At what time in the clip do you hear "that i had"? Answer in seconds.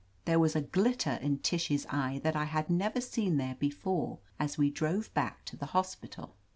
2.23-2.71